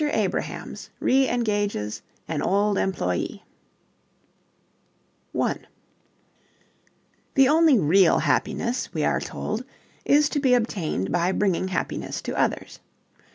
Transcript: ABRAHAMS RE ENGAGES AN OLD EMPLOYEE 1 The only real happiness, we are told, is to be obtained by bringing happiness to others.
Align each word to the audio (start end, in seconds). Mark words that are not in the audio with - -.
ABRAHAMS 0.03 0.89
RE 0.99 1.27
ENGAGES 1.27 2.01
AN 2.27 2.41
OLD 2.41 2.79
EMPLOYEE 2.79 3.43
1 5.31 5.67
The 7.35 7.47
only 7.47 7.77
real 7.77 8.17
happiness, 8.17 8.91
we 8.95 9.03
are 9.03 9.19
told, 9.21 9.63
is 10.03 10.27
to 10.29 10.39
be 10.39 10.55
obtained 10.55 11.11
by 11.11 11.31
bringing 11.31 11.67
happiness 11.67 12.19
to 12.23 12.33
others. 12.35 12.79